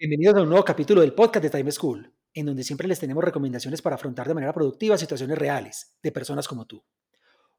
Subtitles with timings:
[0.00, 3.24] Bienvenidos a un nuevo capítulo del podcast de Time School, en donde siempre les tenemos
[3.24, 6.84] recomendaciones para afrontar de manera productiva situaciones reales de personas como tú.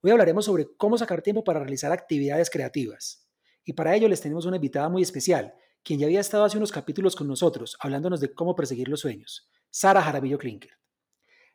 [0.01, 3.27] Hoy hablaremos sobre cómo sacar tiempo para realizar actividades creativas.
[3.65, 6.71] Y para ello les tenemos una invitada muy especial, quien ya había estado hace unos
[6.71, 10.71] capítulos con nosotros hablándonos de cómo perseguir los sueños, Sara Jarabillo Klinker.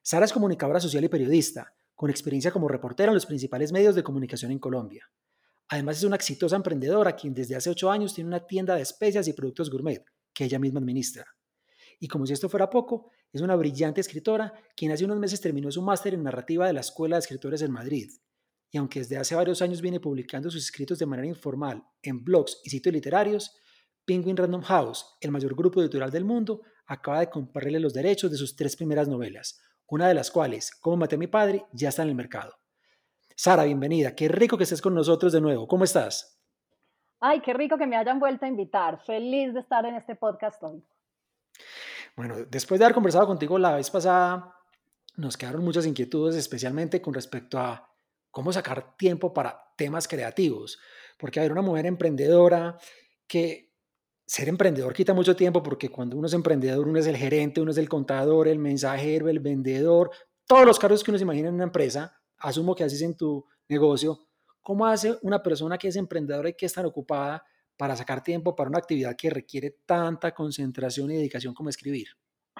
[0.02, 4.02] Sara es comunicadora social y periodista, con experiencia como reportera en los principales medios de
[4.02, 5.10] comunicación en Colombia.
[5.68, 9.26] Además es una exitosa emprendedora quien desde hace ocho años tiene una tienda de especias
[9.28, 11.24] y productos gourmet que ella misma administra.
[12.00, 15.70] Y como si esto fuera poco, es una brillante escritora quien hace unos meses terminó
[15.70, 18.10] su máster en narrativa de la Escuela de Escritores en Madrid.
[18.70, 22.60] Y aunque desde hace varios años viene publicando sus escritos de manera informal en blogs
[22.64, 23.56] y sitios literarios,
[24.04, 28.36] Penguin Random House, el mayor grupo editorial del mundo, acaba de comprarle los derechos de
[28.36, 32.02] sus tres primeras novelas, una de las cuales, Como maté a mi padre, ya está
[32.02, 32.52] en el mercado.
[33.36, 34.14] Sara, bienvenida.
[34.14, 35.66] Qué rico que estés con nosotros de nuevo.
[35.66, 36.43] ¿Cómo estás?
[37.26, 39.02] Ay, qué rico que me hayan vuelto a invitar.
[39.02, 40.84] Feliz de estar en este podcast hoy.
[42.14, 44.54] Bueno, después de haber conversado contigo la vez pasada,
[45.16, 47.90] nos quedaron muchas inquietudes, especialmente con respecto a
[48.30, 50.78] cómo sacar tiempo para temas creativos.
[51.18, 52.76] Porque hay una mujer emprendedora
[53.26, 53.72] que
[54.26, 57.70] ser emprendedor quita mucho tiempo porque cuando uno es emprendedor, uno es el gerente, uno
[57.70, 60.10] es el contador, el mensajero, el vendedor,
[60.46, 63.46] todos los cargos que uno se imagina en una empresa, asumo que haces en tu
[63.66, 64.28] negocio,
[64.64, 67.44] ¿Cómo hace una persona que es emprendedora y que es tan ocupada
[67.76, 72.08] para sacar tiempo para una actividad que requiere tanta concentración y dedicación como escribir?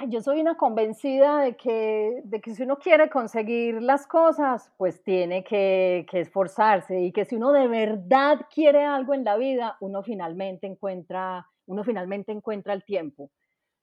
[0.09, 5.03] yo soy una convencida de que, de que si uno quiere conseguir las cosas, pues
[5.03, 9.79] tiene que, que, esforzarse y que si uno de verdad quiere algo en la vida,
[9.81, 13.31] uno finalmente encuentra, uno finalmente encuentra el tiempo.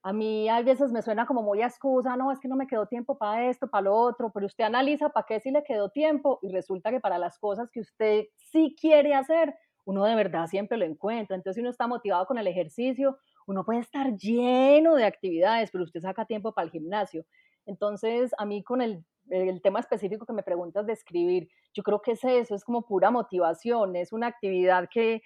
[0.04, 2.86] A mí a veces me suena como muy excusa, no, es que no me quedó
[2.86, 6.40] tiempo para esto, para lo otro, pero usted analiza para qué sí le quedó tiempo
[6.42, 9.54] y resulta que para las cosas que usted sí quiere hacer,
[9.84, 11.36] uno de verdad siempre lo encuentra.
[11.36, 15.84] Entonces, si uno está motivado con el ejercicio, uno puede estar lleno de actividades, pero
[15.84, 17.24] usted saca tiempo para el gimnasio.
[17.66, 22.02] Entonces, a mí con el, el tema específico que me preguntas de escribir, yo creo
[22.02, 25.22] que es eso, es como pura motivación, es una actividad que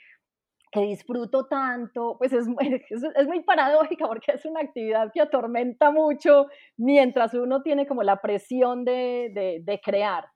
[0.71, 2.47] que disfruto tanto, pues es,
[2.91, 6.47] es, muy paradójica porque es una actividad que atormenta mucho
[6.77, 10.27] mientras uno tiene como la presión de, de, crear.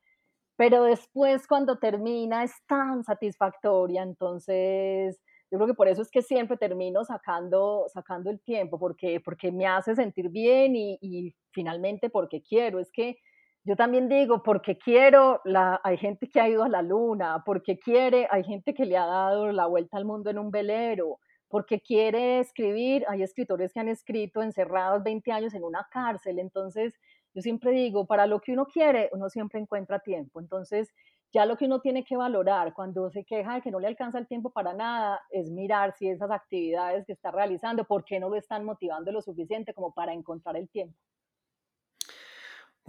[0.57, 5.21] Pero después cuando termina es tan satisfactoria, entonces
[5.51, 9.51] yo creo que por eso es que siempre termino sacando, sacando el tiempo, porque, porque
[9.51, 12.79] me hace sentir bien y finalmente porque quiero.
[12.79, 13.17] Es que
[13.65, 15.41] yo también digo, porque quiero,
[15.83, 19.07] hay gente que ha ido a la luna, porque quiere, hay gente que le ha
[19.07, 23.89] dado la vuelta al mundo en un velero, porque quiere escribir, hay escritores que han
[23.89, 26.95] escrito encerrados 20 años en una cárcel, entonces
[27.35, 30.89] yo siempre digo, para lo que uno quiere, uno siempre encuentra tiempo, entonces
[31.33, 34.19] ya lo que uno tiene que valorar cuando se queja de que no le alcanza
[34.19, 38.29] el tiempo para nada es mirar si esas actividades que está realizando, por qué no
[38.31, 40.97] lo están motivando lo suficiente como para encontrar el tiempo.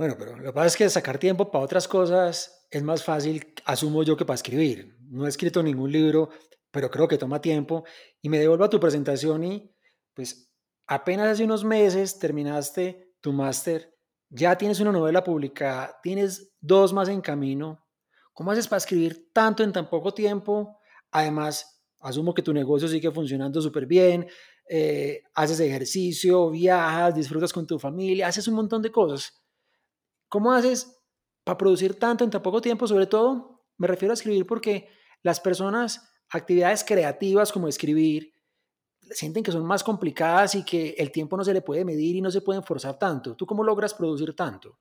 [0.02, 3.54] Bueno, pero lo que pasa es que sacar tiempo para otras cosas es más fácil,
[3.66, 4.98] asumo yo, que para escribir.
[5.12, 6.32] No he escrito ningún libro,
[6.72, 7.84] pero creo que toma tiempo.
[8.20, 9.72] Y me devuelvo a tu presentación y
[10.16, 10.52] pues
[10.88, 13.94] apenas hace unos meses terminaste tu máster,
[14.28, 17.86] ya tienes una novela publicada, tienes dos más en camino.
[18.34, 20.80] ¿Cómo haces para escribir tanto en tan poco tiempo?
[21.12, 24.28] Además, asumo que tu negocio sigue funcionando súper bien,
[24.68, 29.41] eh, haces ejercicio, viajas, disfrutas con tu familia, haces un montón de cosas.
[30.32, 30.98] ¿Cómo haces
[31.44, 32.88] para producir tanto en tan poco tiempo?
[32.88, 34.88] Sobre todo, me refiero a escribir porque
[35.24, 38.34] las personas, actividades creativas como escribir,
[39.10, 42.22] sienten que son más complicadas y que el tiempo no se le puede medir y
[42.22, 43.36] no se pueden forzar tanto.
[43.36, 44.80] ¿Tú cómo logras producir tanto?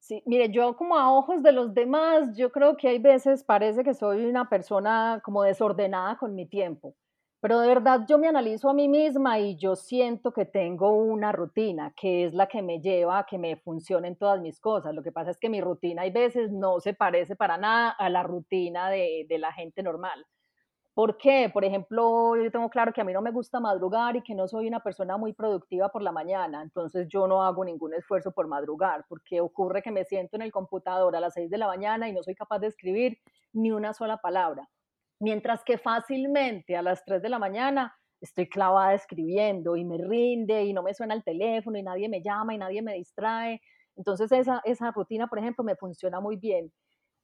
[0.00, 3.84] Sí, mire, yo como a ojos de los demás, yo creo que hay veces parece
[3.84, 6.96] que soy una persona como desordenada con mi tiempo.
[7.42, 11.32] Pero de verdad yo me analizo a mí misma y yo siento que tengo una
[11.32, 14.94] rutina que es la que me lleva a que me funcionen todas mis cosas.
[14.94, 18.08] Lo que pasa es que mi rutina hay veces no se parece para nada a
[18.10, 20.24] la rutina de, de la gente normal.
[20.94, 21.50] ¿Por qué?
[21.52, 24.46] Por ejemplo, yo tengo claro que a mí no me gusta madrugar y que no
[24.46, 28.46] soy una persona muy productiva por la mañana, entonces yo no hago ningún esfuerzo por
[28.46, 32.08] madrugar, porque ocurre que me siento en el computador a las 6 de la mañana
[32.08, 33.18] y no soy capaz de escribir
[33.52, 34.68] ni una sola palabra
[35.22, 40.64] mientras que fácilmente a las 3 de la mañana estoy clavada escribiendo y me rinde
[40.64, 43.60] y no me suena el teléfono y nadie me llama y nadie me distrae.
[43.96, 46.72] Entonces esa, esa rutina, por ejemplo, me funciona muy bien.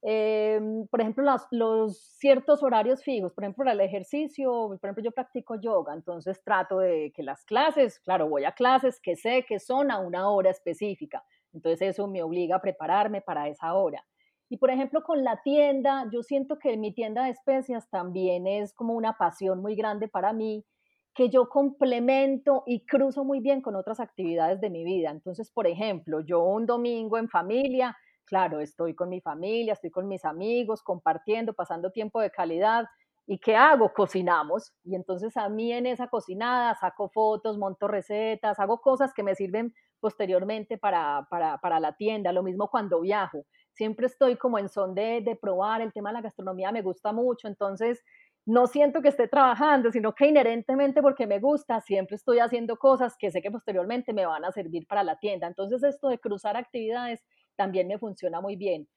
[0.01, 5.11] Em, por ejemplo, los, los, ciertos horarios fijos, por ejemplo, el ejercicio, por ejemplo, yo
[5.11, 9.59] practico yoga, entonces trato de que las clases, claro, voy a clases que sé que
[9.59, 14.05] son a una hora específica, entonces eso me obliga a prepararme para esa hora.
[14.49, 18.73] Y por ejemplo, con la tienda, yo siento que mi tienda de especias también es
[18.73, 20.65] como una pasión muy grande para mí,
[21.13, 25.11] que yo complemento y cruzo muy bien con otras actividades de mi vida.
[25.11, 30.07] Entonces, por ejemplo, yo un domingo en familia, claro, estoy con mi familia, estoy con
[30.07, 32.85] mis amigos, compartiendo, pasando tiempo de calidad.
[33.27, 33.93] ¿Y qué hago?
[33.93, 34.73] Cocinamos.
[34.83, 39.35] Y entonces a mí en esa cocinada saco fotos, monto recetas, hago cosas que me
[39.35, 42.31] sirven posteriormente para, para, la tienda.
[42.31, 43.45] Lo mismo cuando viajo.
[43.73, 45.81] Siempre estoy como en son de, de probar.
[45.81, 47.47] El tema de la gastronomía me gusta mucho.
[47.47, 48.03] Entonces
[48.45, 53.15] no siento que esté trabajando, sino que inherentemente porque me gusta, siempre estoy haciendo cosas
[53.17, 55.47] que sé que posteriormente me van a servir para la tienda.
[55.47, 57.21] Entonces esto de cruzar actividades
[57.55, 58.87] también me funciona muy bien.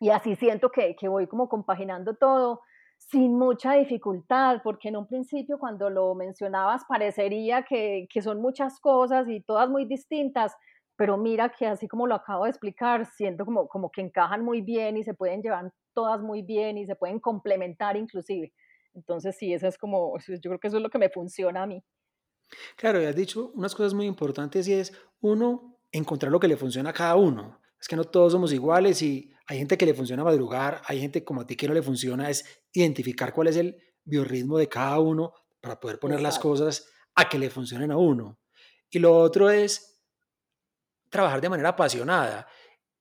[0.00, 2.60] Y así siento que, que voy como compaginando todo
[2.98, 8.80] sin mucha dificultad, porque en un principio cuando lo mencionabas parecería que, que son muchas
[8.80, 10.56] cosas y todas muy distintas,
[10.98, 14.62] pero mira que así como lo acabo de explicar, siento como, como que encajan muy
[14.62, 18.52] bien y se pueden llevar todas muy bien y se pueden complementar inclusive.
[18.94, 21.66] Entonces, sí, eso es como, yo creo que eso es lo que me funciona a
[21.68, 21.84] mí.
[22.76, 26.56] Claro, y has dicho unas cosas muy importantes y es, uno, encontrar lo que le
[26.56, 27.60] funciona a cada uno.
[27.80, 31.22] Es que no todos somos iguales y hay gente que le funciona madrugar, hay gente
[31.22, 34.98] como a ti que no le funciona, es identificar cuál es el biorritmo de cada
[34.98, 38.40] uno para poder poner las cosas a que le funcionen a uno.
[38.90, 39.97] Y lo otro es
[41.10, 42.46] trabajar de manera apasionada.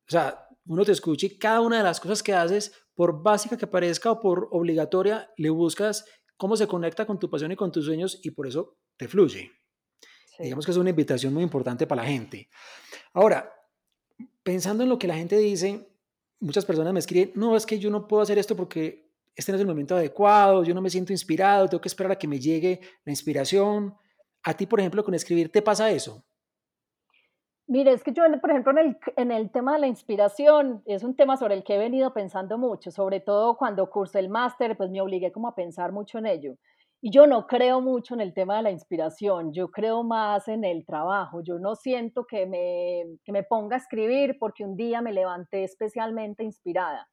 [0.08, 3.58] O sea, uno te escucha y cada una de las cosas que haces por básica
[3.58, 6.06] que parezca o por obligatoria, le buscas
[6.36, 9.52] cómo se conecta con tu pasión y con tus sueños y por eso te fluye.
[10.40, 12.50] Digamos que es una invitación muy importante para la gente.
[13.14, 13.52] Ahora,
[14.44, 15.90] pensando en lo que la gente dice,
[16.40, 19.58] muchas personas me escriben, no, es que yo no puedo hacer esto porque este no
[19.58, 22.40] es el momento adecuado, yo no me siento inspirado, tengo que esperar a que me
[22.40, 23.96] llegue la inspiración.
[24.44, 26.26] A ti, por ejemplo, con escribir, ¿te pasa eso?
[27.70, 31.04] Mire, es que yo, por ejemplo, en el, en el tema de la inspiración, es
[31.04, 34.78] un tema sobre el que he venido pensando mucho, sobre todo cuando cursé el máster,
[34.78, 36.56] pues me obligué como a pensar mucho en ello.
[37.02, 40.64] Y yo no creo mucho en el tema de la inspiración, yo creo más en
[40.64, 41.42] el trabajo.
[41.44, 45.64] Yo no siento que me, que me ponga a escribir porque un día me levanté
[45.66, 47.08] especialmente inspirada.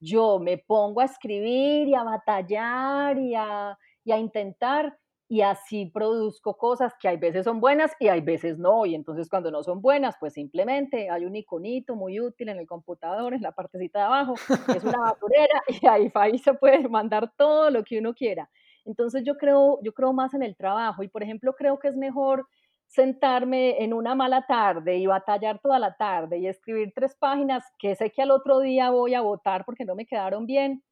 [0.00, 4.96] Yo me pongo a escribir y a batallar y a, y a intentar
[5.28, 8.86] y así produzco cosas que hay veces son buenas y hay veces no.
[8.86, 12.66] Y entonces cuando no son buenas, pues simplemente hay un iconito muy útil en el
[12.66, 14.34] computador, en la partecita de abajo,
[14.66, 18.48] que es una basurera y ahí, ahí se puede mandar todo lo que uno quiera.
[18.86, 21.96] Entonces yo creo, yo creo más en el trabajo y por ejemplo creo que es
[21.96, 22.48] mejor
[22.86, 27.94] sentarme en una mala tarde y batallar toda la tarde y escribir tres páginas que
[27.94, 30.82] sé que al otro día voy a votar porque no me quedaron bien,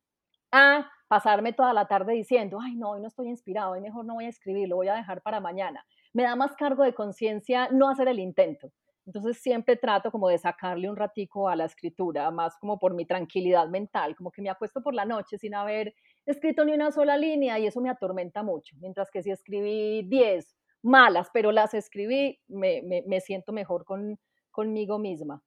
[0.53, 4.15] a pasarme toda la tarde diciendo, ay, no, hoy no estoy inspirado, hoy mejor no
[4.15, 5.85] voy a escribir, lo voy a dejar para mañana.
[6.13, 8.73] Me da más cargo de conciencia no hacer el intento.
[9.07, 13.07] Entonces siempre trato como de sacarle un ratico a la escritura, más como por mi
[13.07, 15.95] tranquilidad mental, como que me acuesto por la noche sin haber
[16.27, 18.75] escrito ni una sola línea y eso me atormenta mucho.
[18.81, 24.19] Mientras que si escribí 10 malas, pero las escribí, me, me, me siento mejor con,
[24.51, 25.41] conmigo misma.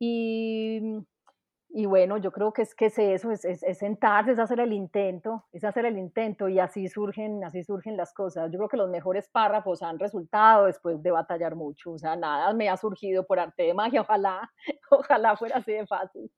[0.00, 0.80] Y
[1.68, 4.72] y bueno, yo creo que es que es eso, es, es, sentarse, es hacer el
[4.72, 8.50] intento, es hacer el intento y así surgen, así surgen las cosas.
[8.50, 12.52] Yo creo que los mejores párrafos han resultado después de batallar mucho, o sea, nada
[12.52, 14.50] me ha surgido por arte de magia, ojalá,
[14.90, 16.30] ojalá fuera así de fácil.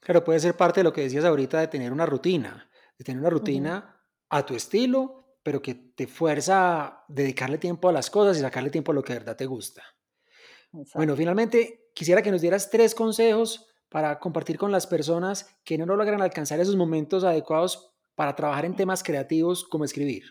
[0.00, 3.20] Claro, puede ser parte de lo que decías ahorita de tener una rutina, de tener
[3.20, 8.36] una rutina a tu estilo, pero que te fuerza a dedicarle tiempo a las cosas
[8.36, 9.82] y sacarle tiempo a lo que de verdad te gusta.
[10.94, 15.84] Bueno, finalmente, quisiera que nos dieras tres consejos para compartir con las personas que no
[15.84, 20.24] logran alcanzar esos momentos adecuados para trabajar en temas creativos como escribir?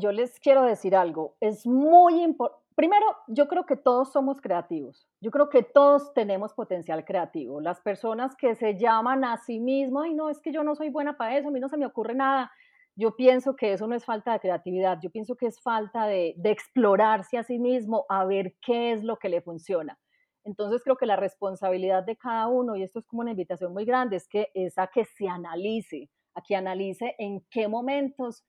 [0.00, 2.62] Yo les quiero decir algo, es muy importante.
[2.74, 5.08] Primero, yo creo que todos somos creativos.
[5.20, 7.60] Yo creo que todos tenemos potencial creativo.
[7.60, 10.88] Las personas que se llaman a sí mismos, ay, no, es que yo no soy
[10.88, 12.52] buena para eso, a mí no se me ocurre nada.
[12.94, 16.34] Yo pienso que eso no es falta de creatividad, yo pienso que es falta de
[16.44, 19.98] explorarse a sí mismo, a ver qué es lo que le funciona.
[20.44, 23.84] Entonces creo que la responsabilidad de cada uno, y esto es como una invitación muy
[23.84, 28.44] grande, es que es a que se analice, a que analice en qué momentos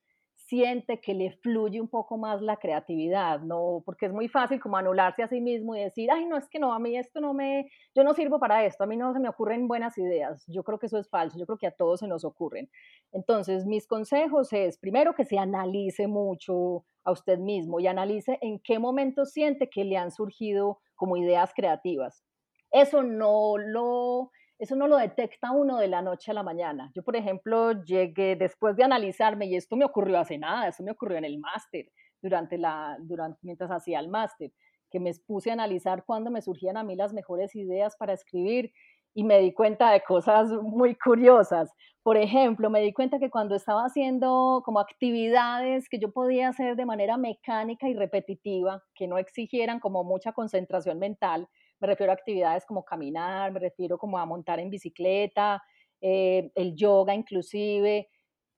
[0.50, 4.76] siente que le fluye un poco más la creatividad, no, porque es muy fácil como
[4.76, 7.32] anularse a sí mismo y decir, ay, no, es que no, a mí esto no
[7.32, 10.44] me, yo no sirvo para esto, a mí no se me ocurren buenas ideas.
[10.48, 12.68] Yo creo que eso es falso, yo creo que a todos se nos ocurren.
[13.12, 18.58] Entonces, mis consejos es, primero, que se analice mucho a usted mismo y analice en
[18.58, 22.24] qué momento siente que le han surgido como ideas creativas.
[22.72, 26.92] Eso no lo eso no lo detecta uno de la noche a la mañana.
[26.94, 30.90] Yo, por ejemplo, llegué después de analizarme, y esto me ocurrió hace nada, esto me
[30.90, 31.86] ocurrió en el máster,
[32.20, 34.52] durante la, durante, mientras hacía el máster,
[34.90, 38.70] que me puse a analizar cuándo me surgían a mí las mejores ideas para escribir
[39.14, 41.72] y me di cuenta de cosas muy curiosas.
[42.02, 46.76] Por ejemplo, me di cuenta que cuando estaba haciendo como actividades que yo podía hacer
[46.76, 51.48] de manera mecánica y repetitiva, que no exigieran como mucha concentración mental,
[51.80, 55.62] me refiero a actividades como caminar, me refiero como a montar en bicicleta,
[56.00, 58.08] eh, el yoga inclusive.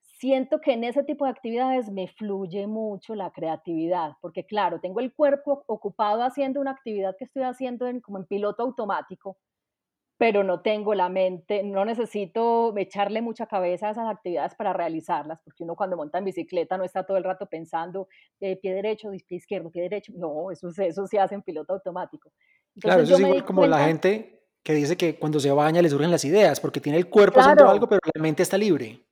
[0.02, 5.00] Siento que en ese tipo de actividades me fluye mucho la creatividad, porque claro, tengo
[5.00, 9.38] el cuerpo ocupado haciendo una actividad que estoy haciendo en, como en piloto automático,
[10.18, 15.40] pero no tengo la mente, no necesito echarle mucha cabeza a esas actividades para realizarlas,
[15.42, 18.06] porque uno cuando monta en bicicleta no está todo el rato pensando
[18.40, 22.32] eh, pie derecho, pie izquierdo, pie derecho, no, eso, eso se hace en piloto automático
[22.80, 26.10] claro, eso es igual como la gente que dice que cuando se baña le surgen
[26.10, 29.04] las ideas, porque tiene el cuerpo haciendo algo, pero la mente está libre.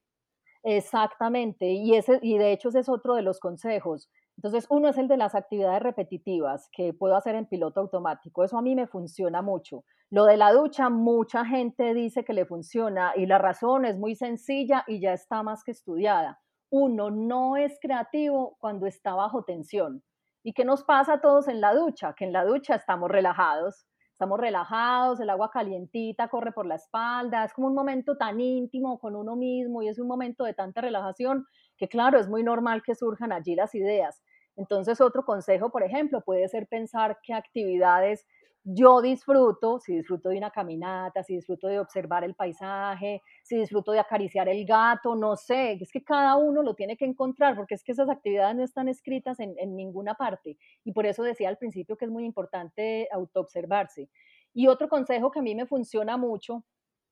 [0.63, 4.11] Exactamente, y, ese, y de hecho ese es otro de los consejos.
[4.37, 8.43] Entonces, uno es el de las actividades repetitivas que puedo hacer en piloto automático.
[8.43, 9.85] Eso a mí me funciona mucho.
[10.09, 14.15] Lo de la ducha, mucha gente dice que le funciona y la razón es muy
[14.15, 16.41] sencilla y ya está más que estudiada.
[16.71, 20.03] Uno no es creativo cuando está bajo tensión.
[20.43, 22.15] ¿Y qué nos pasa a todos en la ducha?
[22.15, 27.45] Que en la ducha estamos relajados, estamos relajados, el agua calientita corre por la espalda,
[27.45, 30.81] es como un momento tan íntimo con uno mismo y es un momento de tanta
[30.81, 34.23] relajación que claro, es muy normal que surjan allí las ideas.
[34.57, 38.27] Entonces, otro consejo, por ejemplo, puede ser pensar qué actividades
[38.63, 43.93] yo disfruto, si disfruto de una caminata, si disfruto de observar el paisaje, si disfruto
[43.93, 47.75] de acariciar el gato, no sé, es que cada uno lo tiene que encontrar, porque
[47.75, 50.59] es que esas actividades no están escritas en, ninguna parte.
[50.85, 54.11] Y por eso decía al principio que es muy importante autoobservarse.
[54.53, 56.65] Y otro consejo que a mí me funciona mucho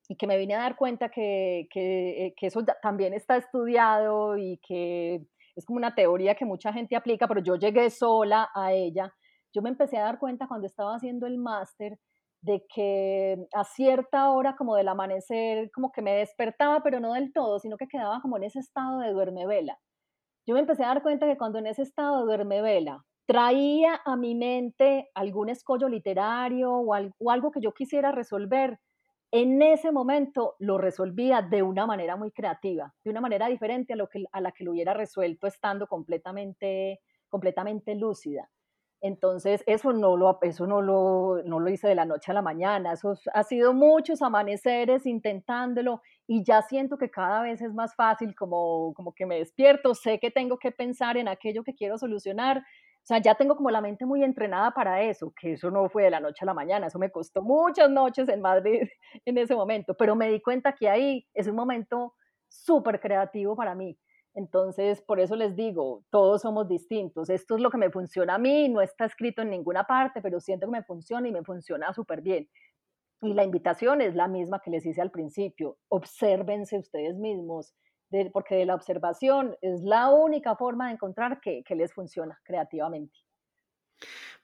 [0.08, 4.58] y que me vine a dar cuenta que, que, que eso también está estudiado y
[4.58, 5.22] que
[5.56, 9.14] es como una teoría que mucha gente aplica, pero yo llegué sola a ella
[9.52, 11.98] yo me empecé a dar cuenta cuando estaba haciendo el máster
[12.40, 17.32] de que a cierta hora como del amanecer, como que me despertaba, pero no del
[17.32, 19.78] todo, sino que quedaba como en ese estado de duerme vela.
[20.46, 24.00] Yo me empecé a dar cuenta que cuando en ese estado de duerme vela traía
[24.06, 26.94] a mi mente algún escollo literario o,
[27.30, 28.78] algo que yo quisiera resolver,
[29.30, 33.96] en ese momento lo resolvía de una manera muy creativa, de una manera diferente a,
[33.96, 38.48] lo que, a la que lo hubiera resuelto estando completamente, completamente lúcida.
[39.00, 42.42] Entonces, eso no lo, eso no lo, no lo hice de la noche a la
[42.42, 47.94] mañana, eso ha sido muchos amaneceres intentándolo y ya siento que cada vez es más
[47.94, 51.96] fácil, como, como que me despierto, sé que tengo que pensar en aquello que quiero
[51.96, 55.88] solucionar, o sea, ya tengo como la mente muy entrenada para eso, que eso no
[55.88, 58.82] fue de la noche a la mañana, eso me costó muchas noches en Madrid
[59.24, 62.14] en ese momento, pero me di cuenta que ahí es un momento
[62.48, 63.96] súper creativo para mí.
[64.38, 67.28] Entonces, por eso les digo, todos somos distintos.
[67.28, 70.38] Esto es lo que me funciona a mí, no está escrito en ninguna parte, pero
[70.38, 72.48] siento que me funciona y me funciona súper bien.
[73.20, 75.76] Y la invitación es la misma que les hice al principio.
[75.88, 77.74] Obsérvense ustedes mismos,
[78.32, 83.18] porque de la observación es la única forma de encontrar que, les funciona creativamente.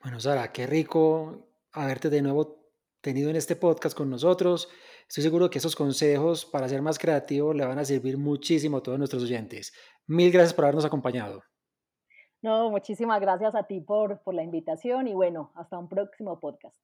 [0.02, 2.63] Bueno, Sara, qué rico haberte de nuevo
[3.04, 4.68] tenido en este podcast con nosotros.
[5.06, 8.82] Estoy seguro que esos consejos para ser más creativo le van a servir muchísimo a
[8.82, 9.73] todos nuestros oyentes.
[10.06, 11.42] Mil gracias por habernos acompañado.
[12.42, 16.76] No, muchísimas gracias a ti por, por la invitación y bueno, hasta un próximo podcast.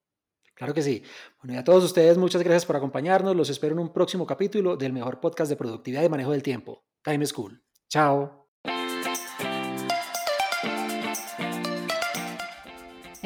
[0.54, 1.02] Claro que sí.
[1.42, 3.34] Bueno, y a todos ustedes, muchas gracias por acompañarnos.
[3.34, 6.84] Los espero en un próximo capítulo del mejor podcast de productividad y manejo del tiempo,
[7.02, 7.62] Time School.
[7.88, 8.39] Chao.